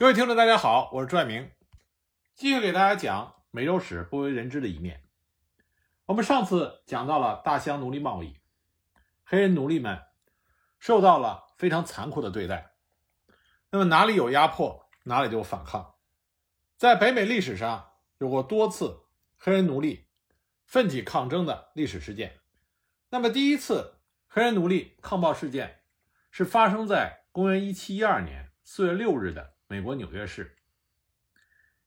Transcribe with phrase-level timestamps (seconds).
[0.00, 1.50] 各位听众，大家好，我是朱爱明，
[2.34, 5.02] 继续给大家讲美洲史不为人知的一面。
[6.06, 8.38] 我们上次讲到了大西洋奴隶贸易，
[9.24, 10.00] 黑人奴隶们
[10.78, 12.72] 受到了非常残酷的对待。
[13.72, 15.96] 那么哪里有压迫，哪里就有反抗。
[16.78, 19.02] 在北美历史上有过多次
[19.36, 20.08] 黑人奴隶
[20.64, 22.40] 奋起抗争的历史事件。
[23.10, 23.98] 那么第一次
[24.28, 25.82] 黑人奴隶抗暴事件
[26.30, 29.56] 是发生在公元一七一二年四月六日的。
[29.70, 30.56] 美国纽约市，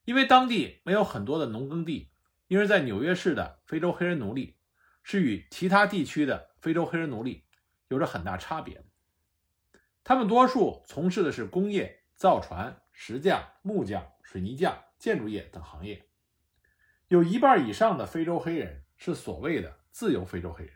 [0.05, 2.13] 因为当地没有很多的农耕地，
[2.47, 4.55] 因而，在纽约市的非洲黑人奴隶
[5.03, 7.43] 是与其他地区的非洲黑人奴隶
[7.89, 8.85] 有着很大差别。
[10.01, 16.07] 他们多数从事的是工业、造船、石匠、木匠、水泥匠、建筑业等行业，
[17.09, 20.73] 有一半以上的非洲黑人是所谓的自由非洲黑人。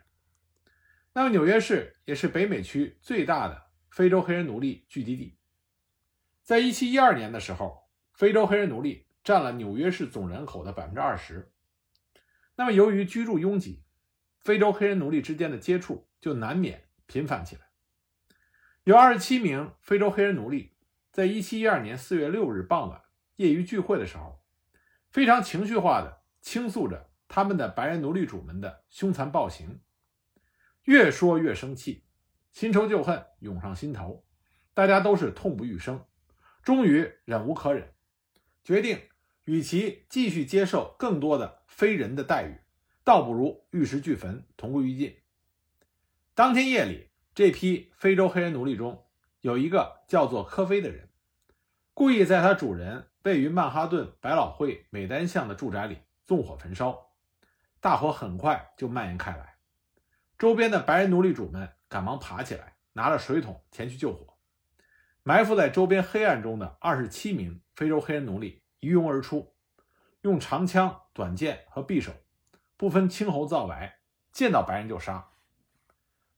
[1.14, 5.37] 那么，纽约市也是北美区最大的非洲黑人奴隶聚集地。
[6.48, 11.52] 在一七一二年的时候，非洲黑人奴隶占了纽约市总人口的百分之二十。
[12.56, 13.84] 那么，由于居住拥挤，
[14.38, 17.68] 非洲黑人奴隶之间的接触就难免频繁起来。
[18.84, 20.74] 有二十七名非洲黑人奴隶
[21.12, 23.02] 在一七一二年四月六日傍晚
[23.36, 24.40] 业余聚会的时候，
[25.10, 29.82] 非常情绪化的倾诉着他们的白人奴隶主们的凶残暴行，
[30.84, 32.06] 越说越生气，
[32.52, 34.24] 新仇旧恨涌上心头，
[34.72, 36.02] 大家都是痛不欲生。
[36.68, 37.94] 终于忍无可忍，
[38.62, 39.00] 决定
[39.44, 42.60] 与其继续接受更多的非人的待遇，
[43.04, 45.16] 倒不如玉石俱焚，同归于尽。
[46.34, 49.02] 当天夜里，这批非洲黑人奴隶中
[49.40, 51.08] 有一个叫做科菲的人，
[51.94, 55.96] 故意在他主人位于曼哈顿百老汇美丹巷的住宅里
[56.26, 57.12] 纵火焚烧，
[57.80, 59.54] 大火很快就蔓延开来。
[60.36, 64.27] 周边的白人奴隶主们赶忙爬起来，拿着水桶前去救火。
[65.28, 69.52] 埋伏在周边黑暗中的二十七名非洲黑人奴隶一拥而出，
[70.22, 72.12] 用长枪、短剑和匕首，
[72.78, 73.98] 不分青红皂白，
[74.32, 75.28] 见到白人就杀。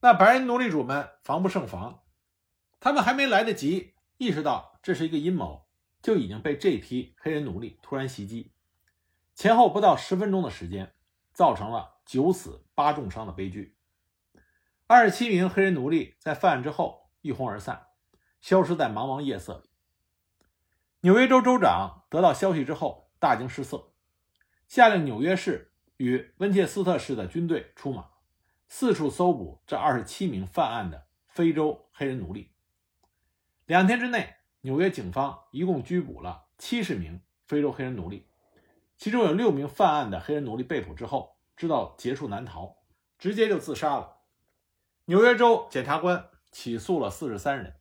[0.00, 2.02] 那白人奴隶主们防不胜防，
[2.80, 5.68] 他们还没来得及意识到这是一个阴谋，
[6.02, 8.50] 就已经被这批黑人奴隶突然袭击。
[9.36, 10.92] 前后不到十分钟的时间，
[11.32, 13.76] 造成了九死八重伤的悲剧。
[14.88, 17.86] 二十七名黑人奴隶在犯案之后一哄而散。
[18.40, 19.70] 消失在茫茫夜色里。
[21.02, 23.92] 纽约州州长得到消息之后大惊失色，
[24.68, 28.10] 下令纽约市与温切斯特市的军队出马，
[28.68, 32.52] 四处搜捕这二十七名犯案的非洲黑人奴隶。
[33.66, 38.28] 两天之内，纽约警方一共拘捕了七十名非洲黑人奴隶，
[38.98, 42.76] 其中有六名犯案的黑人奴隶被捕之后知道劫数难逃，
[43.18, 44.18] 直接就自杀了。
[45.06, 47.79] 纽约州检察官起诉了四十三人。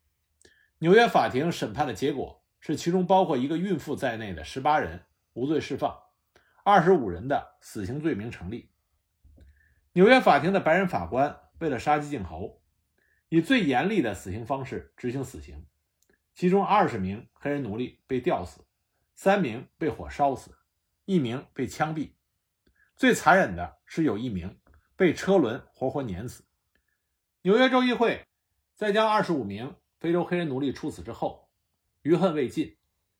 [0.82, 5.94] 纽约法庭审判的结果是，其中包括一个孕妇在内的十八人无罪释放，
[6.64, 8.72] 二十五人的死刑罪名成立。
[9.92, 12.62] 纽约法庭的白人法官为了杀鸡儆猴，
[13.28, 15.66] 以最严厉的死刑方式执行死刑，
[16.34, 18.66] 其中二十名黑人奴隶被吊死，
[19.16, 20.58] 三名被火烧死，
[21.04, 22.14] 一名被枪毙，
[22.96, 24.58] 最残忍的是有一名
[24.96, 26.46] 被车轮活活碾死。
[27.42, 28.26] 纽约州议会
[28.76, 29.76] 再将二十五名。
[30.00, 31.50] 非洲黑人奴隶处死之后，
[32.04, 32.78] 余恨未尽，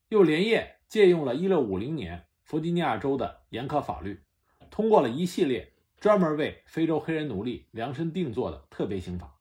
[0.08, 4.22] 又连夜借用了1650年弗吉尼亚州的严苛法律，
[4.70, 9.38] 通过了一系列专门为非洲黑人奴隶量身定做的特别刑法。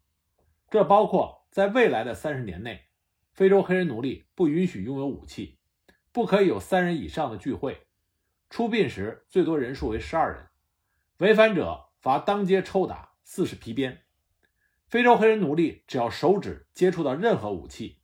[0.70, 2.88] 这包括在未来的三十年内，
[3.32, 5.58] 非洲黑人奴隶不允许拥有武器，
[6.12, 7.88] 不可以有三人以上的聚会，
[8.50, 10.50] 出殡时最多人数为十二人，
[11.20, 14.04] 违反者罚当街抽打四十皮鞭。
[14.90, 18.00] 非洲黑人奴隶只要手指接触到任何武器，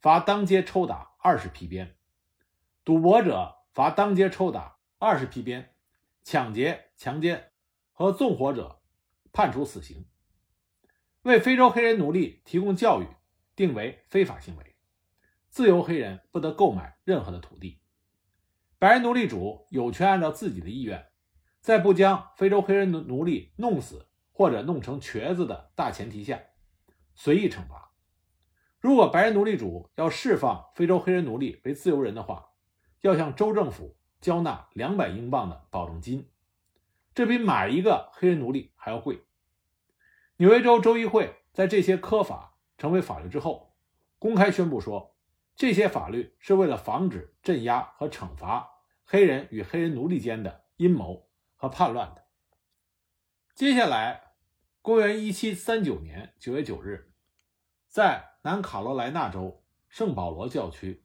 [0.00, 1.86] 罚当街抽打二十皮鞭；
[2.84, 5.62] 赌博者罚当街抽打二十皮鞭；
[6.24, 7.52] 抢劫、强奸
[7.92, 8.80] 和纵火者
[9.32, 10.06] 判处死刑。
[11.22, 13.06] 为非洲黑人奴隶提供教育
[13.54, 14.74] 定为非法行为。
[15.50, 17.78] 自由黑人不得购买任何的土地。
[18.80, 21.06] 白人奴隶主有权按照自己的意愿，
[21.60, 24.08] 在不将非洲黑人奴奴隶弄死。
[24.36, 26.40] 或者弄成瘸子的大前提下，
[27.14, 27.92] 随意惩罚。
[28.80, 32.50] 如果白人奴隶主要释放非洲黑人奴隶为自由人的话，
[33.00, 36.28] 要向州政府交纳两百英镑的保证金，
[37.14, 39.22] 这比买一个黑人奴隶还要贵。
[40.38, 43.76] 纽约州州议会在这些科法成为法律之后，
[44.18, 45.16] 公开宣布说，
[45.54, 48.68] 这些法律是为了防止镇压和惩罚
[49.04, 52.24] 黑人与黑人奴隶间的阴谋和叛乱的。
[53.54, 54.23] 接下来。
[54.84, 57.10] 公元一七三九年九月九日，
[57.88, 61.02] 在南卡罗来纳州圣保罗教区，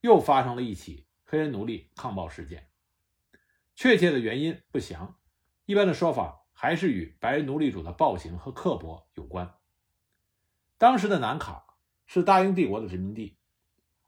[0.00, 2.70] 又发生了一起黑人奴隶抗暴事件。
[3.74, 5.18] 确切的原因不详，
[5.66, 9.54] 一般的说法还是与白人奴隶主的暴行和刻薄有关。
[10.78, 11.76] 当时的南卡
[12.06, 13.36] 是大英帝国的殖民地，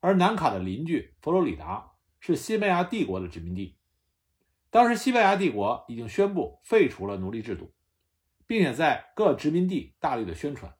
[0.00, 3.76] 而南卡的邻居佛罗里达是西班牙帝国的殖民地。
[4.70, 7.74] 当时，西班牙帝国已经宣布废除了奴隶制度，
[8.50, 10.74] 并且在各殖民地大力的宣传。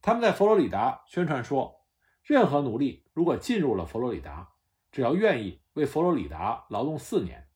[0.00, 1.86] 他们在佛罗里达宣传说，
[2.24, 4.48] 任何奴隶如果进入了佛罗里达，
[4.90, 7.48] 只要愿意为佛罗里达劳动四年。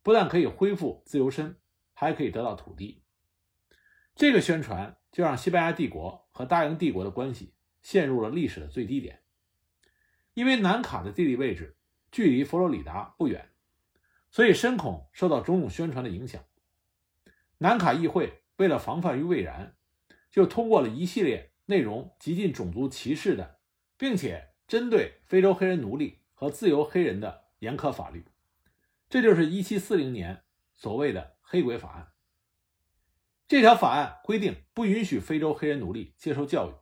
[0.00, 1.58] 不但可以恢复自由身，
[1.92, 3.02] 还可以得到土地。
[4.14, 7.52] 这个宣传就让西班牙帝国和大英帝国的关系
[7.82, 9.24] 陷入了历史的最低点。
[10.34, 11.76] 因为南卡的地理位置
[12.12, 13.50] 距离佛罗里达不远，
[14.30, 16.44] 所以深恐受到种种宣传的影响。
[17.58, 19.76] 南卡议会为了防范于未然，
[20.30, 23.58] 就通过了一系列内容极尽种族歧视的，
[23.96, 28.24] 并且针对非洲黑人奴隶和自由黑人的严苛法律。
[29.08, 30.42] 这就是1740年
[30.74, 32.12] 所谓的“黑鬼法案”。
[33.48, 36.74] 这条法案规定，不允许非洲黑人奴隶接受教育，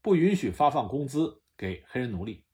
[0.00, 2.44] 不允许发放工资给黑人奴隶，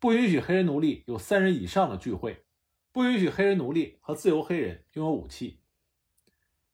[0.00, 2.44] 不允许黑人奴隶有三人以上的聚会，
[2.90, 5.60] 不允许黑人奴隶和自由黑人拥有武器。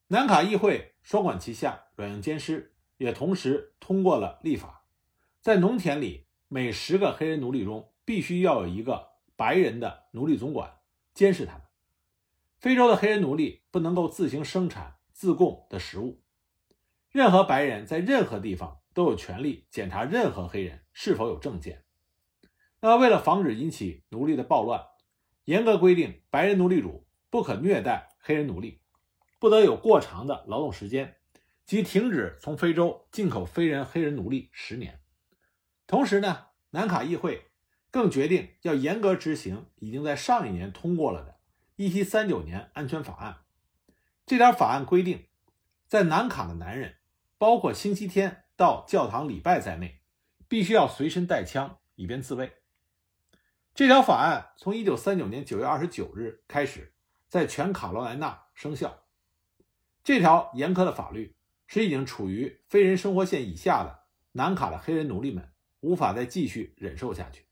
[0.06, 4.84] 南卡议会双管齐下，软硬兼施，也同时通过了立法，
[5.40, 10.78] 在农田里每十个黑人奴隶中必须要有一个白人的奴隶总管
[11.14, 11.62] 监视他们。
[12.58, 16.22] 非洲的黑人奴隶不能够自行生产自供的食物。
[17.10, 21.84] 任何白人在任何地方都有权利检查任何黑人是否有证件。
[22.80, 24.86] 那，为了防止引起奴隶的暴乱，
[25.44, 28.81] 严格规定白人奴隶主不可虐待黑人奴隶，
[29.42, 31.16] 不得有过长的劳动时间，
[31.66, 35.00] 及停止从非洲进口非人黑人奴隶十年。
[35.88, 37.50] 同时呢，南卡议会
[37.90, 41.40] 更决定要严格执行已经在上一年通过了的。
[41.74, 43.38] 一七三九年安全法案，
[44.24, 45.26] 这条法案规定，
[45.88, 46.98] 在南卡的男人，
[47.36, 50.02] 包括星期天到教堂礼拜在内，
[50.46, 52.58] 必须要随身带枪，以便自卫。
[53.74, 56.94] 这条法案从一九三九年九月二十九日开始，
[57.28, 59.01] 在全卡罗来纳生效。
[60.04, 67.46] 这条严苛的法律使已经处于非人生活线以下的南卡的黑人奴隶们无法再继续忍受下去，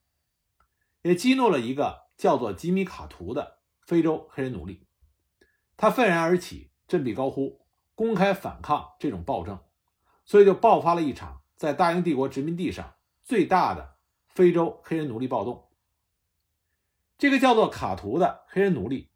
[1.03, 3.61] 也激怒了一个叫做吉米卡图的。
[3.81, 4.87] 非洲黑人奴隶，
[5.77, 7.67] 他愤然而起，振臂高呼，
[7.97, 9.59] 公开反抗这种暴政，
[10.25, 12.95] 所以就爆发了一场在大英帝国殖民地上
[13.25, 13.97] 最大的
[14.29, 15.71] 非洲黑人奴隶暴动。
[17.19, 19.11] 这个叫做卡图的黑人奴隶，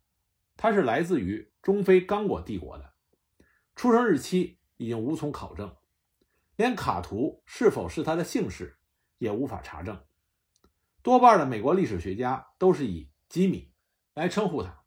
[0.56, 2.93] 他是来自于中非刚果帝国的，
[3.76, 5.76] 出生日期已经无从考证，
[6.56, 8.78] 连卡图是否是他的姓氏
[9.18, 10.04] 也无法查证。
[11.02, 13.72] 多半的美国历史学家都是以吉米。
[14.14, 14.84] 来称呼他。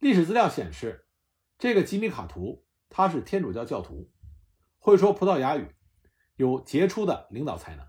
[0.00, 1.06] 历史资料显示，
[1.58, 4.10] 这个吉米卡图他是天主教教徒，
[4.80, 5.76] 会说葡萄牙语，
[6.34, 7.86] 有杰出的领导才能。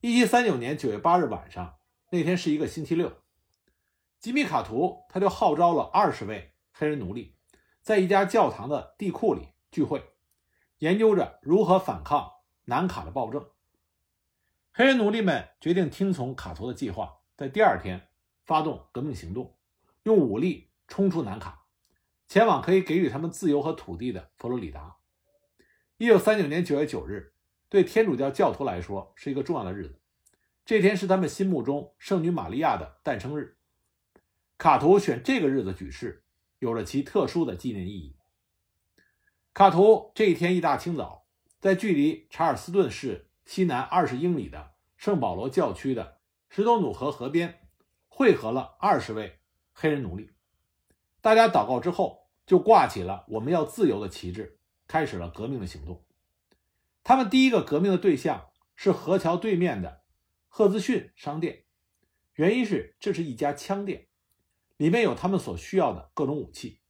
[0.00, 3.20] 一七三九年九月八日晚上，那天是一个星期六，
[4.20, 7.36] 吉米卡图他就号召了二十位黑人奴隶，
[7.82, 10.02] 在一家教堂的地库里聚会，
[10.78, 12.30] 研究着如何反抗
[12.64, 13.50] 南卡的暴政。
[14.72, 18.08] 黑人奴隶们决定听从卡图的计划，在第二天。
[18.44, 19.56] 发动革命行动，
[20.02, 21.64] 用武力冲出南卡，
[22.26, 24.96] 前往可以给予他们自由和土地的佛罗里达。
[25.96, 27.34] 一九三九年九月九日，
[27.68, 30.00] 对天主教教徒来说是一个重要的日子，
[30.64, 33.56] 这天是他们心目中圣女玛利亚的诞生日。
[34.58, 36.21] 卡图选这个日子举事，
[36.62, 38.14] 有了其特殊的纪念意义。
[39.52, 41.26] 卡图这一天一大清早，
[41.58, 47.58] 在距离查尔斯顿市西南二十英里的圣保罗教区的石多努河河边。
[48.14, 49.40] 汇合了二十位
[49.72, 50.30] 黑人奴隶，
[51.22, 56.04] 大家祷告之后，就挂起了“我们要自由”的旗帜，开始了革命的行动。
[57.02, 60.02] 他们第一个革命的对象是河桥对面的
[60.46, 61.64] 赫兹逊商店，
[62.34, 64.08] 原因是这是一家枪店，
[64.82, 66.80] 里面有他们所需要的各种武器。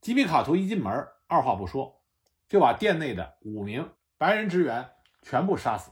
[0.00, 2.00] 吉米卡图一进门，二话不说，
[2.48, 4.88] 就把店内的五名白人职员
[5.20, 5.90] 全部杀死，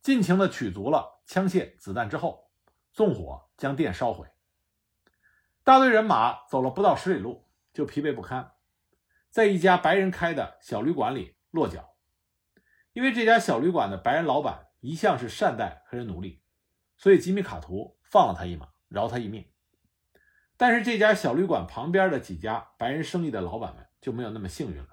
[0.00, 2.48] 尽情的取足了枪械、子弹之后。
[2.92, 4.28] 纵火将店烧毁，
[5.64, 8.52] 大队人马走了不到十里路，就疲惫不堪，
[9.28, 11.96] 在一家白人开的小旅馆里落脚。
[12.92, 16.44] 因为这家小旅馆的白人老板一向是善待黑人奴隶，
[16.96, 19.50] 所以吉米卡图放了他一马，饶他一命。
[20.60, 24.88] 但是这家小旅馆旁边的几家白人生意的老板们就没有那么幸运了，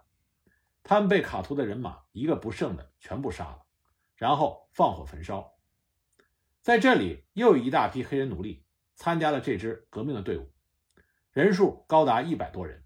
[0.81, 3.63] 他们被卡图的人马一个不剩的全部杀了，
[4.15, 5.57] 然后放火焚烧。
[6.61, 8.63] 在这里又有一大批黑人奴隶
[8.95, 10.49] 参加了这支革命的队伍，
[11.33, 12.85] 人数高达一百多人。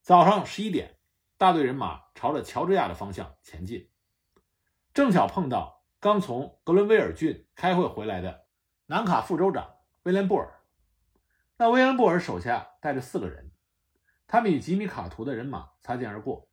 [0.00, 0.98] 早上十一点，
[1.38, 3.88] 大队人马朝着乔治亚的方向前进，
[4.92, 8.46] 正巧碰到刚从格伦威尔郡开会回来的
[8.86, 10.58] 南卡副州长威廉·布尔。
[11.62, 13.52] 那威廉·布尔手下带着四个人，
[14.26, 16.48] 他们与吉米·卡图的人马擦肩而过。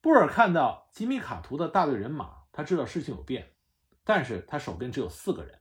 [0.00, 3.56] 布尔看到吉米·卡图的大队人马，他知道事情有变。
[4.04, 5.60] 但是他手边只有四个人，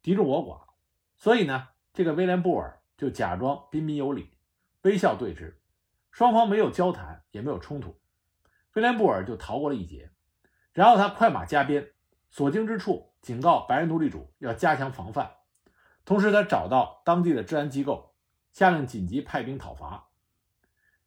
[0.00, 0.72] 敌众我寡，
[1.18, 4.32] 所以呢，这个威廉·布尔就假装彬彬有礼，
[4.80, 5.60] 微笑对之，
[6.10, 8.00] 双方没有交谈，也没有冲突，
[8.72, 10.10] 威廉·布尔就逃过了一劫。
[10.72, 11.92] 然后他快马加鞭，
[12.30, 15.30] 所经之处警告白人奴隶主要加强防范，
[16.08, 18.14] 同时他找到当地的治安机构，
[18.50, 20.08] 下令紧急派兵讨伐。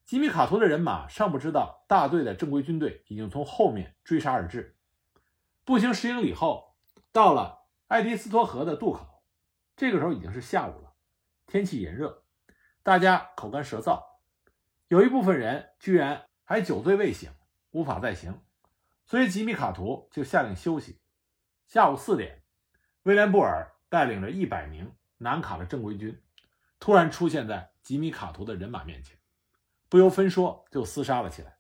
[0.06, 4.78] 吉米·卡图的人马尚不知道大队的正规军队已经从后面追杀而至。
[5.66, 6.76] 步行十英里后，
[7.12, 9.24] 到了爱迪斯托河的渡口。
[9.76, 10.94] 这个时候已经是下午了，
[11.48, 12.24] 天气炎热，
[12.84, 14.04] 大家口干舌燥，
[14.88, 17.32] 有一部分人居然还酒醉未醒，
[17.72, 18.40] 无法再行。
[19.08, 21.02] 所以吉米卡图就下令休息。
[21.66, 22.44] 下午四点，
[23.02, 26.18] 威廉布尔带领着一百名南卡的正规军，
[26.80, 29.18] 突然出现在吉米卡图的人马面前，
[29.90, 31.58] 不由分说就厮杀了起来。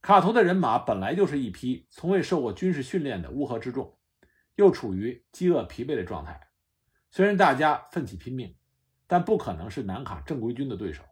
[0.00, 3.96] 卡图的人马本来就是一批从未受过军事训练的乌合之众，
[4.56, 6.48] 又处于饥饿疲惫的状态。
[7.12, 8.56] 虽然大家奋起拼命，
[9.06, 11.04] 但不可能是南卡正规军的对手。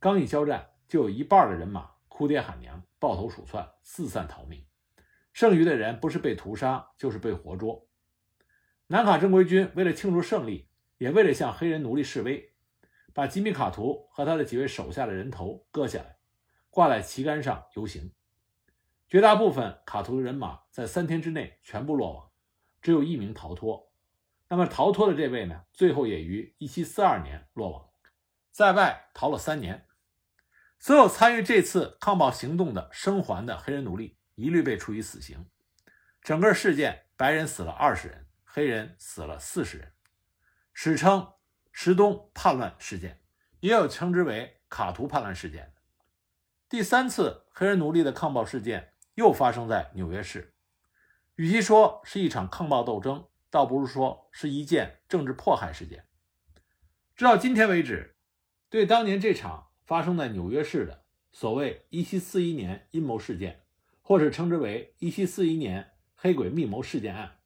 [0.00, 4.64] 刚一交战，就有一半的人马哭爹喊娘、抱头鼠窜、四散逃命，
[5.34, 7.85] 剩余的人不是被屠杀，就是被活捉。
[8.88, 12.52] 南卡正规军为了庆祝胜利，也为了向黑人奴隶示威，
[13.12, 16.16] 把吉米卡图和他的几位手下的人头割下来。
[16.70, 18.12] 挂在旗杆上游行，
[19.08, 22.30] 绝大部分卡图的人马在三天之内全部落网，
[22.82, 23.90] 只有一名逃脱。
[24.48, 25.64] 那么逃脱的这位呢？
[25.72, 27.88] 最后也于1742年落网，
[28.52, 29.86] 在外逃了三年。
[30.78, 35.46] 所有参与这次抗暴行动的生还的黑人奴隶一律被处以死刑。
[36.20, 38.25] 整个事件，白人死了二十人，
[38.56, 39.92] 黑人死了四十人，
[40.72, 41.34] 史称
[41.72, 43.20] “石东叛乱事件”，
[43.60, 45.74] 也有称之为“卡图叛乱事件”。
[46.66, 50.54] 第三次黑人奴隶的抗暴事件又发生在纽约市，
[51.34, 56.06] 与其说是一场抗暴斗争，倒不如说是一件政治迫害事件。
[57.14, 58.16] 直到今天为止，
[58.70, 63.66] 对当年这场发生在纽约市的所谓1741年阴谋事件，
[64.00, 67.36] 或者称之为1741年黑鬼密谋事件案，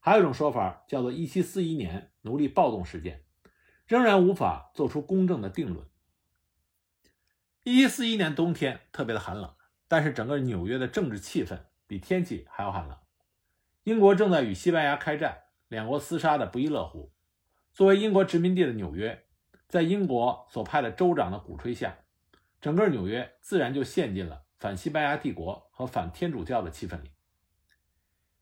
[0.00, 3.24] 还有一种说法叫做1741年奴隶暴动事件，
[3.86, 5.86] 仍然无法做出公正的定论。
[7.64, 9.54] 一七四一年冬天特别的寒冷，
[9.86, 12.96] 但是整个纽约的政治气氛比天气还要寒冷。
[13.82, 17.12] 英国正在与西班牙开战，两国厮杀的不亦乐乎。
[17.72, 19.26] 作为英国殖民地的纽约，
[19.68, 21.98] 在英国所派的州长的鼓吹下，
[22.60, 27.10] 整个纽约自然就陷进了反西班牙帝国和反天主教的气氛里。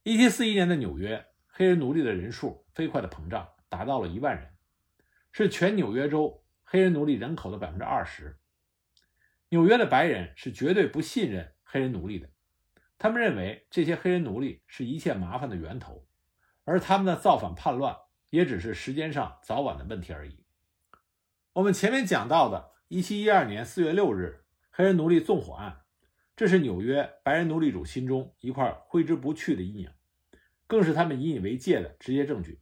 [0.04, 1.26] 一七四一年的纽约，
[1.58, 4.50] 黑人奴隶的人数飞快的膨胀，达到了一万人，
[5.32, 8.38] 是全纽约州黑人奴隶人口的百分之二十。
[9.48, 12.28] 纽约的白人是绝对不信任黑人奴隶的，
[12.98, 16.06] 他们认为这些黑人奴隶是一切麻烦的源头，
[16.64, 17.96] 而他们的造反叛乱
[18.28, 20.44] 也只是时间上早晚的问题而已。
[21.54, 25.80] 我们前面讲到的1712年4月6日黑人奴隶纵火案，
[26.36, 29.90] 这是纽约白人奴隶主心中一块挥之不去的阴影，
[30.66, 32.60] 更是他们引以为戒的直接证据。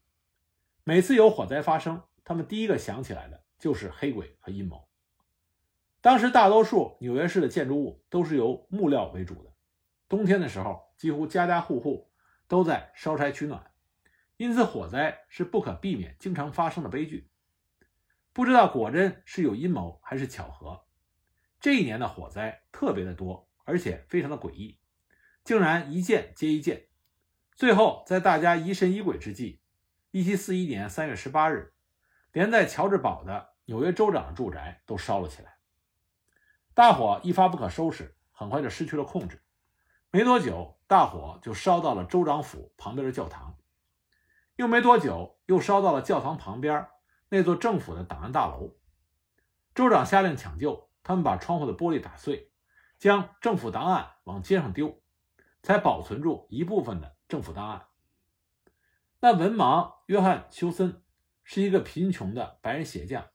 [0.85, 4.89] 每次有火灾发生，他们第一个想起来的就是黑鬼和阴谋。
[6.01, 9.55] 当时大多数纽约市的建筑物都是由木料为主的，
[10.09, 12.11] 冬天的时候几乎家家户户
[12.47, 13.73] 都在烧柴取暖，
[14.37, 17.31] 因此火灾是不可避免、经常发生的悲剧。
[18.35, 20.85] 不知道果真是有阴谋还是巧合，
[21.59, 24.79] 这一年的火灾特别的多，而且非常的诡异，
[25.43, 26.89] 竟然一件接一件。
[27.57, 29.61] 最后在大家疑神疑鬼之际
[30.11, 31.73] ，1741年3月18日，
[32.33, 35.55] 连在乔治堡的纽约州长的住宅都烧了起来。
[36.75, 39.41] 大火一发不可收拾，很快就失去了控制。
[40.11, 43.57] 没多久，大火就烧到了州长府旁边的教堂，
[44.57, 46.89] 又没多久，又烧到了教堂旁边
[47.29, 48.75] 那座政府的档案大楼。
[49.77, 52.51] 州长下令抢救，他们把窗户的玻璃打碎，
[52.99, 55.01] 将政府档案往街上丢，
[55.63, 57.87] 才保存住一部分的政府档案。
[59.21, 61.03] 那文盲约翰·休森
[61.43, 63.31] 是一个贫穷的白人鞋匠，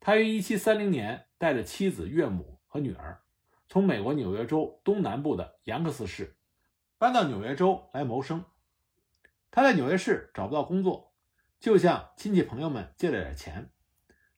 [0.00, 1.24] 他于1730年。
[1.40, 3.22] 带着妻子、岳母和女儿，
[3.68, 6.36] 从美国纽约州东南部的杨克斯市
[6.98, 8.44] 搬到纽约州来谋生。
[9.52, 11.14] 他在纽约市找不到工作，
[11.60, 13.70] 就向亲戚朋友们借了点钱，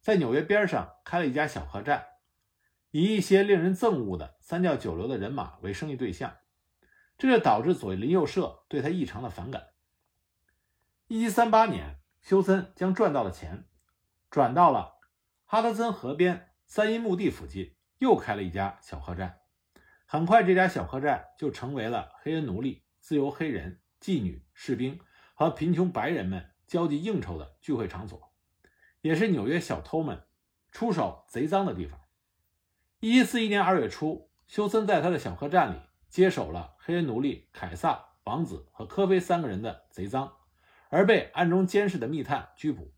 [0.02, 2.04] 在纽约边上开了一家小客栈，
[2.90, 6.36] 以一些令人憎恶的三教九流的人马为生意对象，
[7.20, 9.68] 这就导致左邻右舍对他异常的反感。
[11.06, 13.68] 一七三八年，休森将赚到的钱
[14.30, 14.94] 转到了
[15.44, 19.40] 哈德森河边三阴墓地附近，又开了一家小客栈。
[20.06, 24.98] 很快，这家小客栈就成为了黑人奴隶、自由黑人、妓女、士兵
[25.34, 28.32] 和贫穷白人们交际应酬的聚会场所，
[29.02, 30.22] 也是纽约小偷们
[30.72, 32.00] 出手贼赃的地方。
[33.00, 40.30] 一七四一年二月初，休森在他的小客栈里接手了黑人奴隶凯撒、王子和科菲三个人的贼赃，
[40.88, 42.92] 而被暗中监视的密探拘捕，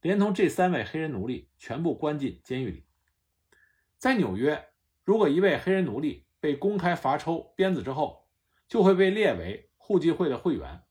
[0.00, 2.86] 连同这三位黑人奴隶全部关进监狱里。
[3.98, 4.70] 在纽约，
[5.04, 8.26] 如果一位黑人奴隶被公开罚抽鞭子之后，
[8.66, 10.82] 就会被列为互济会的会员，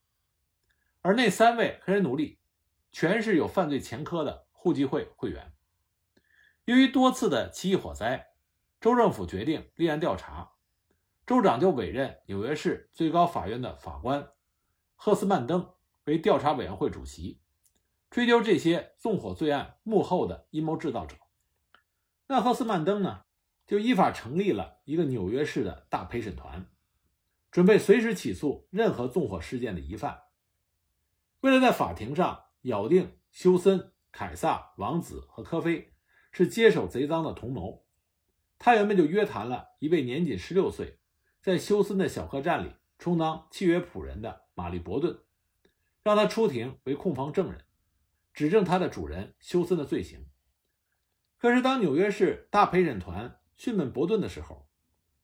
[1.02, 2.38] 而那三位黑人奴隶
[2.92, 5.52] 全是有犯罪前科的互济会会员。
[6.64, 8.28] 由于多次的起义火灾，
[8.80, 10.52] 州政府决定立案调查，
[11.26, 14.30] 州长就委任纽约市最高法院的法官
[14.94, 17.40] 赫斯曼登为调查委员会主席，
[18.08, 21.16] 追究这些纵火罪案幕后的阴谋制造者。
[22.28, 23.22] 那赫斯曼登呢？
[23.66, 26.70] 就依法成立了一个纽约市的大陪审团，
[27.50, 30.22] 准备随时起诉任何纵火事件的疑犯。
[31.40, 35.92] 为了在法庭上咬定休森、凯撒、王子和科菲
[36.30, 37.84] 是接手贼赃的同谋，
[38.56, 41.00] 他原本就约谈了一位年仅十六岁，
[41.46, 45.16] 在休森的小客栈里充当契约仆人的玛丽·伯顿，
[46.02, 47.64] 让他出庭为控方证人，
[48.34, 50.26] 指证他的主人休森的罪行。
[51.38, 54.68] 可是，当纽约市大陪审团讯问伯顿的时候，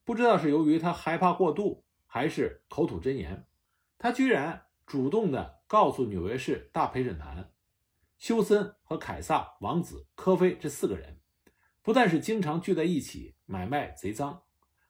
[0.05, 3.49] 不知道是由于他害怕过度，还是口吐真言，
[3.99, 7.51] 他居然主动的告诉纽约市大陪审团，
[8.17, 11.19] 休森和凯撒、王子、科菲这四个人，
[11.83, 14.42] 不但是经常聚在一起买卖贼赃，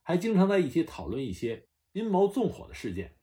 [0.02, 3.16] 还经常在一起讨论一些阴谋纵火的事件。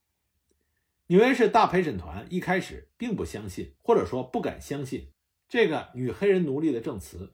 [1.07, 5.11] 纽约市大陪审团一开始并不相信，或者说不敢相信
[5.47, 7.33] 这个女黑人奴隶的证词，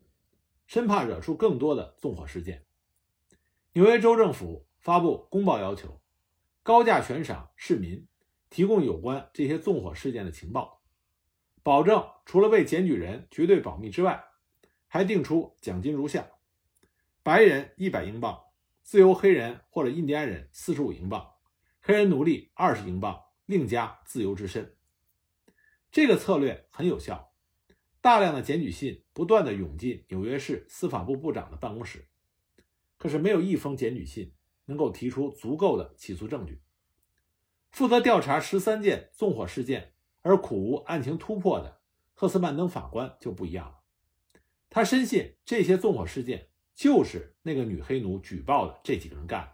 [0.66, 2.66] 生怕惹出更多的纵火事件。
[3.74, 6.02] 纽约州政府发布公报，要求
[6.64, 8.08] 高价悬赏市民
[8.50, 10.82] 提供有关这些纵火事件的情报，
[11.62, 14.24] 保证除了为检举人绝对保密之外，
[14.88, 16.32] 还定出奖金如下：
[17.22, 18.45] 白人一百英镑，
[18.86, 21.34] 自由黑人或者印第安人四十五英镑，
[21.82, 24.78] 黑人奴隶二十英镑，另加自由之身。
[25.92, 27.34] 这个策略很有效，
[28.00, 32.08] 大量的检举信不断的涌进纽约市司法部部长的办公室。
[33.00, 36.62] 可是没有一封检举信能够提出足够的起诉证据。
[37.72, 41.82] 负责调查十三件纵火事件而苦无案情突破的
[42.14, 43.80] 赫斯曼登法官就不一样了，
[44.70, 49.52] 他深信这些纵火事件就是那个女黑奴举报的这几个人干的。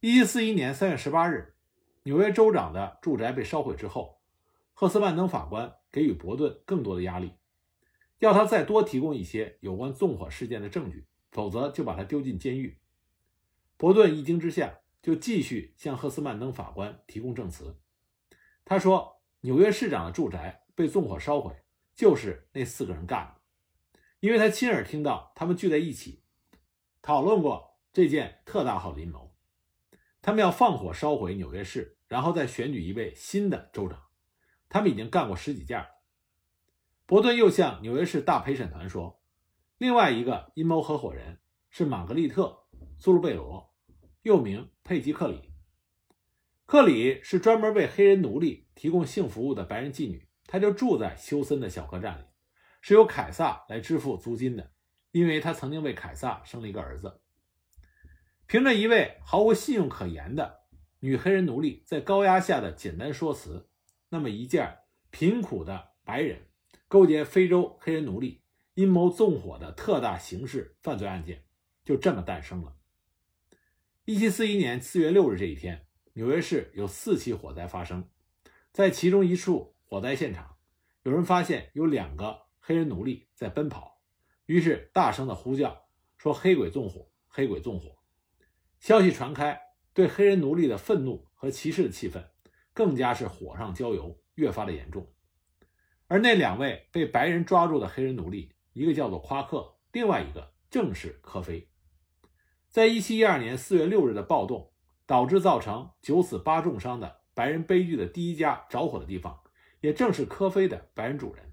[0.00, 1.54] 一七四一年三月十八日，
[2.02, 4.20] 纽约州长的住宅被烧毁之后，
[4.74, 7.32] 赫斯曼登法官给予伯顿更多的压力，
[8.18, 11.06] 要他再多提供一些有关纵火事件的证据。
[11.30, 12.80] 否则就把他丢进监狱。
[13.76, 17.78] 伯顿一惊之下，就继续向赫斯曼登法官提供证词。
[18.64, 21.54] 他说：“纽约市长的住宅被纵火烧毁，
[21.94, 23.37] 就是那四个人干的，
[24.20, 26.22] 因为他亲耳听到他们聚在一起
[27.02, 29.34] 讨论过这件特大号的阴谋。
[30.20, 34.02] 他们要放火烧毁纽约市，然后再选举一位新的州长。
[34.68, 35.86] 他们已经干过十几件。”
[37.06, 39.22] 伯顿又向纽约市大陪审团说。
[39.78, 41.38] 另外一个阴谋合伙人
[41.70, 42.66] 是玛格丽特·
[42.98, 43.72] 苏鲁贝罗，
[44.22, 45.52] 又名佩吉克里。
[46.66, 52.24] 克里是专门为黑人奴隶提供性服务的白人妓女，她就住在休森的小客栈里，
[52.80, 54.72] 是由凯撒来支付租金的，
[55.10, 57.20] 因为他曾经为凯撒生了一个儿子。
[58.46, 60.60] 凭着一位毫无信用可言的
[61.00, 63.68] 女黑人奴隶在高压下的简单说辞，
[64.08, 64.78] 那么一件
[65.10, 66.46] 贫苦的白人
[66.88, 68.42] 勾结非洲黑人奴隶。
[68.74, 71.44] 阴谋纵火的特大刑事犯罪案件
[71.84, 72.76] 就这么诞生了。
[74.04, 78.08] 一七四一年四月六日这一天，纽约市有四起火灾发生，
[78.70, 80.58] 在其中一处火灾现场，
[81.02, 83.98] 有人发现有两个黑人奴隶在奔跑，
[84.44, 85.86] 于是大声的呼叫
[86.18, 87.96] 说：“黑鬼纵火，黑鬼纵火！”
[88.78, 89.58] 消息传开，
[89.94, 92.22] 对黑人奴隶的愤怒和歧视的气氛
[92.74, 95.10] 更加是火上浇油，越发的严重。
[96.08, 98.52] 而那两位被白人抓住的黑人奴隶。
[98.74, 101.70] 一个叫做夸克，另外一个正是科菲。
[102.68, 104.74] 在一七一二年四月六日的暴动，
[105.06, 109.40] 导致造成九死八重伤的白人悲剧的第一家着火的地方，
[109.80, 111.46] 也正是科菲的白人主人。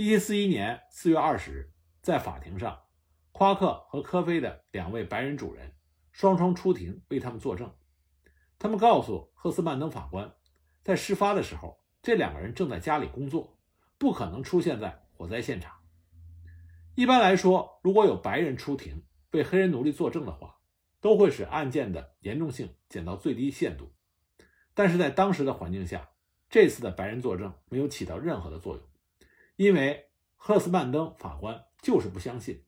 [0.00, 2.84] 一七四一年四月二十日，在法庭上，
[3.32, 5.74] 夸克和科菲的两位白人主人
[6.10, 7.70] 双双出庭为他们作证。
[8.58, 10.34] 他们告诉赫斯曼登法官，
[10.82, 13.58] 在事发的时候，这两个人正在家里工作，
[13.98, 15.76] 不可能出现在火灾现场。
[16.94, 20.60] 一般来说，如果有白人出庭为黑人奴隶作证的话，
[21.02, 23.92] 都会使案件的严重性减到最低限度。
[24.72, 26.08] 但是在当时的环境下，
[26.48, 28.89] 这次的白人作证没有起到任何的作用，
[29.60, 32.64] 因为赫斯曼登法官就是不相信，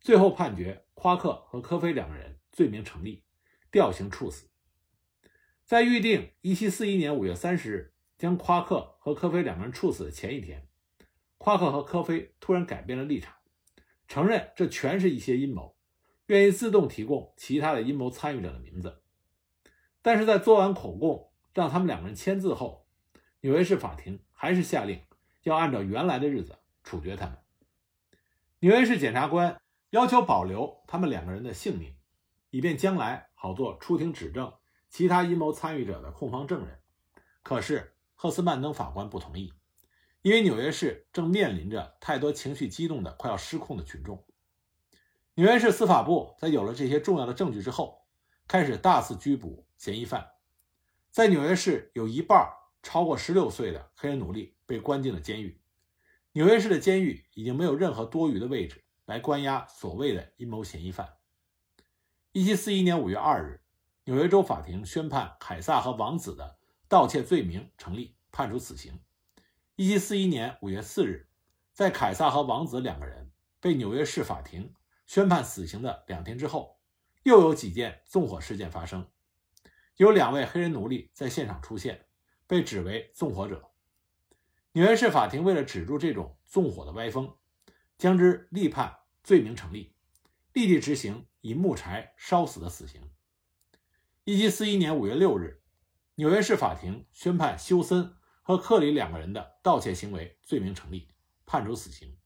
[0.00, 3.24] 最后判决夸克和科菲两个人罪名成立，
[3.70, 4.50] 吊刑处死。
[5.64, 10.68] 在预定1741年5月30日将夸克和科菲两个人处死的前一天，
[11.38, 13.34] 夸克和科菲突然改变了立场，
[14.06, 15.74] 承认这全是一些阴谋，
[16.26, 19.00] 愿意自动提供其他的阴谋参与者的名字。
[20.02, 22.86] 但是在做完口供，让他们两个人签字后，
[23.40, 25.00] 纽约市法庭还是下令
[25.48, 27.38] 要按照原来的日子处决他们。
[28.58, 31.94] 纽约市检察官要求保留他们两个人的性命，
[32.50, 34.52] 以便将来好做出庭指证
[34.90, 36.80] 其他阴谋参与者的控方证人。
[37.44, 39.52] 可是赫斯曼登法官不同意，
[40.22, 44.24] 因为纽约市正面临着太多情绪激动的、快要失控的群众。
[45.34, 48.04] 纽约市司法部在有了这些重要的证据之后，
[48.48, 50.30] 开始大肆拘捕嫌疑犯。
[51.10, 52.50] 在纽约市，有一半
[52.86, 55.60] 超过十六岁的黑人奴隶被关进了监狱。
[56.30, 61.14] 纽约市的监狱已经没有任何多余的位置来关押所谓的阴谋嫌疑犯。
[62.30, 63.60] 一七四一年五月二日，
[64.04, 69.00] 纽约州法庭宣判凯撒和王子的盗窃罪名成立，判处死刑。
[69.74, 71.28] 一七四一年五月四日，
[71.72, 74.72] 在凯撒和王子两个人被纽约市法庭
[75.08, 76.78] 宣判死刑的两天之后，
[77.24, 79.08] 又有几件纵火事件发生。
[79.96, 82.05] 有两位黑人奴隶在现场出现，
[82.46, 83.70] 被指为纵火者。
[84.72, 87.34] 纽约市法庭为了止住这种纵火的歪风，
[87.96, 89.94] 将之立判罪名成立，
[90.52, 93.10] 立即执行以木柴烧死的死刑。
[94.24, 95.62] 一七四一年五月六日，
[96.16, 101.08] 纽约市法庭宣判休森和克里两个人的盗窃行为罪名成立，
[101.46, 102.16] 判处死刑。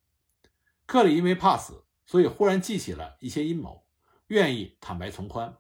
[0.87, 3.87] 克里因为怕死，所以忽然记起了一些阴谋，
[4.26, 5.56] 愿意坦白从宽。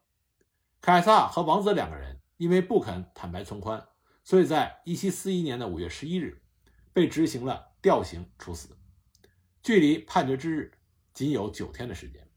[0.80, 3.86] 凯撒和王子两个人因为不肯坦白从宽，
[4.22, 6.42] 所以在1741年的5月11日
[6.92, 8.76] 被执行了吊刑处死，
[9.62, 10.72] 距离判决之日
[11.12, 12.28] 仅有九天的时间。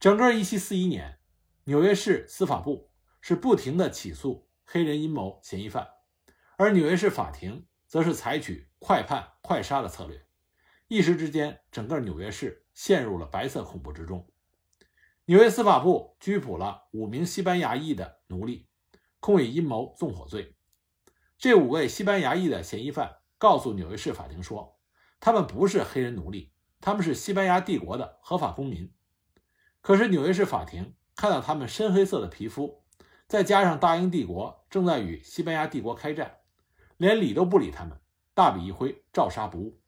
[0.00, 1.18] 整个1741年，
[1.64, 5.88] 纽约市司法部是不停地起诉黑人阴谋嫌疑犯，
[6.56, 10.26] 而纽约市法庭则是采取快判快杀的策略，
[10.86, 14.30] 一时之间，整个纽约市陷入了白色恐怖之中。
[15.24, 18.68] 纽约司法部拘捕了五名西班牙裔的奴隶，
[19.20, 20.54] 控以阴谋纵火罪。
[21.38, 24.76] 这五位西班牙裔的嫌疑犯告诉纽约市法庭说，
[25.20, 28.92] 他们不是黑人奴隶，他们是西班牙帝国的合法公民。
[29.80, 32.82] 可是纽约市法庭看到他们深黑色的皮肤，
[33.28, 36.38] 再加上大英帝国正在与西班牙帝国开战，
[36.96, 38.00] 连理都不理他们，
[38.34, 39.80] 大笔一挥，照杀不误。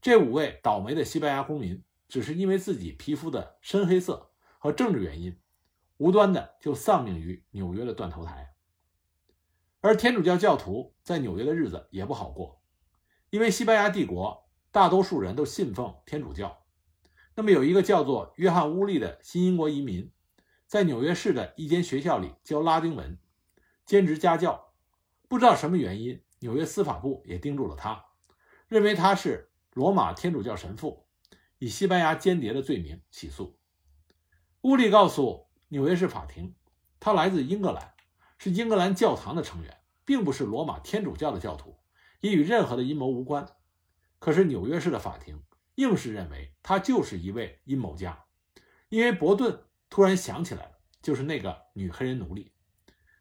[0.00, 4.30] 这五位倒霉的西班牙公民，只是因为自己皮肤的深黑色。
[4.60, 5.38] 和政治原因，
[5.98, 8.47] 无端的就丧命于纽约的断头台。
[9.80, 12.60] 而天主教教徒在纽约的日子也不好过，
[13.30, 16.64] 因为西班牙帝国大多数人都信奉天主教。
[17.36, 20.10] 那么有一个叫做约翰·乌利的新英国移民，
[20.66, 23.16] 在纽约市的一间学校里教拉丁文，
[23.86, 24.72] 兼职家教。
[25.28, 28.04] 不知道什么原因，纽约司法部也盯住了他，
[28.66, 31.06] 认为他是罗马天主教神父，
[31.58, 33.56] 以西班牙间谍的罪名起诉。
[34.62, 36.56] 乌利告诉纽约市法庭，
[36.98, 37.94] 他来自英格兰，
[38.38, 41.78] 是英格兰教堂的成员，并不是罗马天主教的教徒，
[42.20, 43.46] 也与任何的阴谋无关。
[44.18, 45.42] 可是纽约市的法庭
[45.74, 48.24] 硬是认为他就是一位阴谋家，
[48.88, 52.52] 因为伯顿突然想起来了，就是那个女黑人奴隶。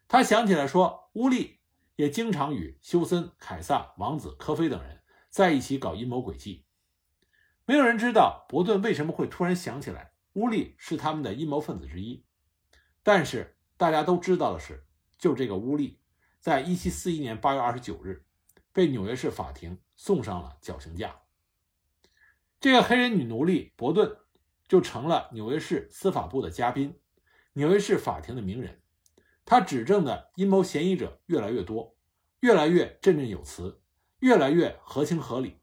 [0.08, 1.60] 他想起来说，乌利
[1.96, 6.66] 也经常与休森、凯撒、王子、科菲等人在一起搞阴谋诡计。
[7.66, 10.14] 没有人知道伯顿为什么会突然想起来。
[10.34, 12.24] 乌利是他们的阴谋分子之一，
[13.02, 14.87] 但是大家都知道的是，
[15.18, 16.00] 就这个乌利，
[16.40, 18.26] 在一七四一年八月二十九日，
[18.72, 21.22] 被纽约市法庭送上了绞刑架。
[22.60, 24.18] 这个黑人女奴隶伯顿
[24.68, 27.00] 就成了纽约市司法部的嘉宾，
[27.54, 28.82] 纽约市法庭的名人。
[29.46, 31.96] 他指证的阴谋嫌疑者越来越多，
[32.42, 33.82] 越来越振振有词，
[34.20, 35.62] 越来越合情合理，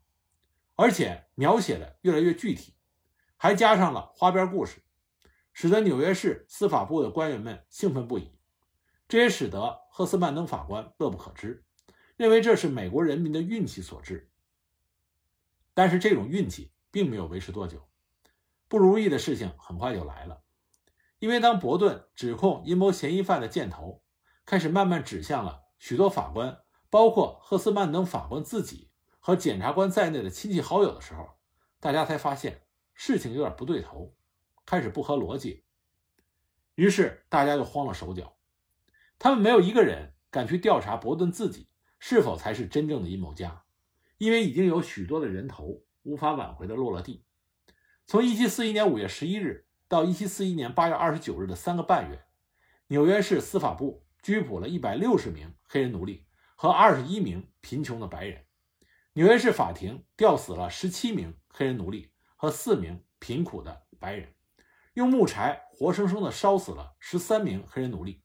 [0.75, 2.75] 而且描写的越来越具体。
[3.37, 4.83] 还加上了花边故事，
[5.53, 8.34] 使得纽约市司法部的官员们兴奋不已。
[9.15, 11.65] 这也使得赫斯曼登法官乐不可支，
[12.17, 14.29] 认为这是美国人民的运气所致。
[15.73, 17.89] 但是这种运气并没有维持多久，
[18.67, 20.43] 不如意的事情很快就来了。
[21.21, 24.03] 因为当伯顿指控阴谋嫌疑犯的箭头
[24.45, 31.39] 开始慢慢指向了许多法官，包括赫斯曼登法官自己和检察官在内的亲戚好友的时候，
[31.79, 34.13] 大家才发现事情有点不对头，
[34.67, 35.65] 开始不合逻辑。
[36.75, 38.37] 于是大家就慌了手脚，
[39.25, 41.67] 他们没有一个人敢去调查伯顿自己
[41.99, 43.65] 是否才是真正的阴谋家。
[44.19, 47.25] 因为已经有许多的人头无法挽回的落了地。
[48.07, 52.23] 从1741年5月11日到1741年8月29日的三个半月，
[52.89, 58.45] 纽约市司法部拘捕了160名黑人奴隶和21名贫穷的白人。
[59.15, 64.35] 纽约市法庭吊死了17名黑人奴隶和4名贫苦的白人，
[64.93, 68.21] 用木柴活生生地烧死了13名黑人奴隶，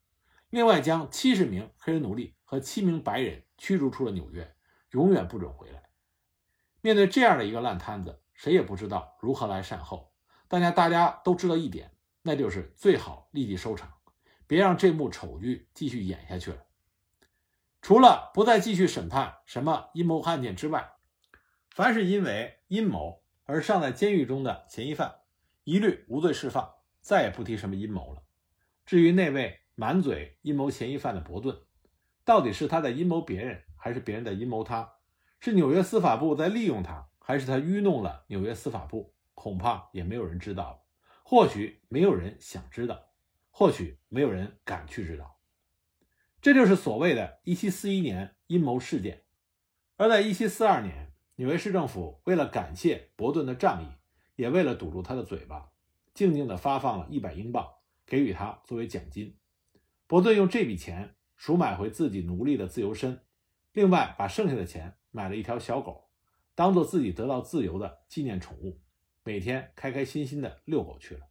[0.49, 4.55] 另外将70名黑人奴隶和7名白人驱逐出了纽约。
[4.91, 5.83] 永远不准回来。
[6.81, 10.11] 面对这样的一个烂摊子，谁也不知道如何来善后。
[10.47, 13.93] 大家大家都知道一点，那就是最好立即收场，
[14.47, 16.65] 别让这幕丑剧继续演下去了。
[17.83, 20.93] 除了不再继续审判什么阴谋案件之外，
[21.69, 25.19] 凡是因为阴谋而尚在监狱中的嫌疑犯，
[25.65, 28.23] 一律无罪释放，再也不提什么阴谋了。
[28.87, 31.57] 至于那位满嘴阴谋嫌疑犯的伯顿，
[32.25, 33.63] 到底是他在阴谋别人？
[33.77, 34.95] 还是别人在阴谋他，
[35.39, 39.15] 是纽约司法部在利用他，还是他愚弄了纽约司法部？
[39.33, 40.79] 恐怕也没有人知道了。
[41.23, 43.13] 或许没有人想知道，
[43.51, 45.39] 或许没有人敢去知道。
[46.41, 49.23] 这就是所谓的1741年阴谋事件。
[49.95, 53.87] 而在1742年，纽约市政府为了感谢伯顿的仗义，
[54.35, 55.69] 也为了堵住他的嘴巴，
[56.13, 57.65] 静静地发放了一百英镑
[58.05, 59.38] 给予他作为奖金。
[60.09, 63.21] 伯顿用这笔钱赎买回自己奴隶的自由身。
[63.73, 66.09] 另外，把剩下的钱买了一条小狗，
[66.55, 68.81] 当做自己得到自由的纪念宠物，
[69.23, 71.28] 每天开开心心的遛狗去了。